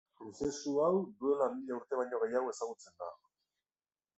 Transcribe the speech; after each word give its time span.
Prozesu 0.19 0.71
hau 0.85 0.95
duela 1.23 1.49
mila 1.57 1.75
urte 1.81 1.99
baino 2.01 2.23
gehiago 2.25 2.55
ezagutzen 2.57 2.97
da. 3.05 3.11